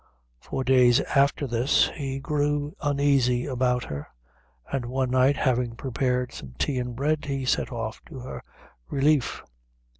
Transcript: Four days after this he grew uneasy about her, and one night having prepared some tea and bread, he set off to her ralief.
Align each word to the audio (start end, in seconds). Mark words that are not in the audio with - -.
Four 0.39 0.63
days 0.63 0.99
after 1.01 1.45
this 1.45 1.89
he 1.89 2.17
grew 2.17 2.75
uneasy 2.81 3.45
about 3.45 3.83
her, 3.83 4.07
and 4.71 4.87
one 4.87 5.11
night 5.11 5.37
having 5.37 5.75
prepared 5.75 6.31
some 6.31 6.55
tea 6.57 6.79
and 6.79 6.95
bread, 6.95 7.25
he 7.25 7.45
set 7.45 7.71
off 7.71 8.01
to 8.07 8.17
her 8.21 8.41
ralief. 8.91 9.43